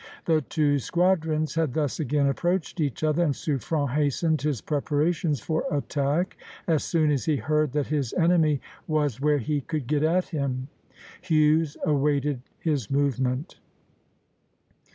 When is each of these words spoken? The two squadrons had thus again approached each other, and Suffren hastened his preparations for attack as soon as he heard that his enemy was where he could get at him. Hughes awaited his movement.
The 0.25 0.41
two 0.41 0.79
squadrons 0.79 1.53
had 1.53 1.75
thus 1.75 1.99
again 1.99 2.25
approached 2.25 2.79
each 2.81 3.03
other, 3.03 3.23
and 3.23 3.35
Suffren 3.35 3.87
hastened 3.91 4.41
his 4.41 4.59
preparations 4.59 5.41
for 5.41 5.63
attack 5.69 6.37
as 6.65 6.83
soon 6.83 7.11
as 7.11 7.25
he 7.25 7.35
heard 7.35 7.71
that 7.73 7.85
his 7.85 8.11
enemy 8.13 8.61
was 8.87 9.21
where 9.21 9.37
he 9.37 9.61
could 9.61 9.85
get 9.85 10.01
at 10.01 10.29
him. 10.29 10.69
Hughes 11.21 11.77
awaited 11.85 12.41
his 12.57 12.89
movement. 12.89 13.59